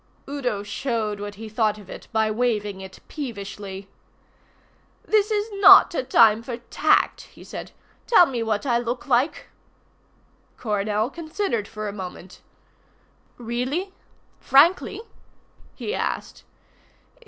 Udo 0.27 0.63
showed 0.63 1.19
what 1.19 1.35
he 1.35 1.47
thought 1.47 1.77
of 1.77 1.87
it 1.87 2.07
by 2.11 2.31
waving 2.31 2.81
it 2.81 3.01
peevishly. 3.07 3.87
"This 5.05 5.29
is 5.29 5.47
not 5.61 5.93
a 5.93 6.01
time 6.01 6.41
for 6.41 6.57
tact," 6.57 7.21
he 7.33 7.43
said. 7.43 7.71
"Tell 8.07 8.25
me 8.25 8.41
what 8.41 8.65
I 8.65 8.79
look 8.79 9.05
like." 9.05 9.49
Coronel 10.57 11.11
considered 11.11 11.67
for 11.67 11.87
a 11.87 11.93
moment. 11.93 12.41
"Really 13.37 13.93
frankly?" 14.39 15.03
he 15.75 15.93
asked. 15.93 16.45